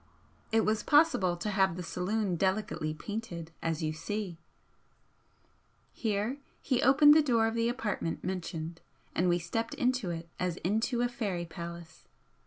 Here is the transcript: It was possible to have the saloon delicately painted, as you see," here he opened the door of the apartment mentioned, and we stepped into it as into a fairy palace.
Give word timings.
It 0.51 0.65
was 0.65 0.81
possible 0.81 1.37
to 1.37 1.51
have 1.51 1.75
the 1.77 1.83
saloon 1.83 2.35
delicately 2.35 2.91
painted, 2.91 3.51
as 3.61 3.83
you 3.83 3.93
see," 3.93 4.39
here 5.93 6.37
he 6.59 6.81
opened 6.81 7.13
the 7.13 7.21
door 7.21 7.45
of 7.45 7.53
the 7.53 7.69
apartment 7.69 8.23
mentioned, 8.23 8.81
and 9.13 9.29
we 9.29 9.37
stepped 9.37 9.75
into 9.75 10.09
it 10.09 10.27
as 10.39 10.57
into 10.63 11.03
a 11.03 11.07
fairy 11.07 11.45
palace. 11.45 12.07